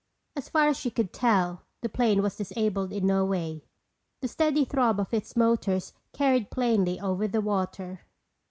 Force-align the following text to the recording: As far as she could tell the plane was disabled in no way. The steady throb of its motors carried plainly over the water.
As 0.35 0.49
far 0.49 0.67
as 0.67 0.77
she 0.77 0.89
could 0.89 1.13
tell 1.13 1.61
the 1.83 1.87
plane 1.87 2.23
was 2.23 2.35
disabled 2.37 2.91
in 2.91 3.05
no 3.05 3.23
way. 3.23 3.65
The 4.23 4.27
steady 4.27 4.65
throb 4.65 4.99
of 4.99 5.13
its 5.13 5.35
motors 5.35 5.93
carried 6.11 6.49
plainly 6.49 6.99
over 6.99 7.27
the 7.27 7.39
water. 7.39 8.01